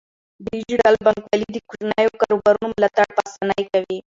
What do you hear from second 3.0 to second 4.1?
په اسانۍ کوي.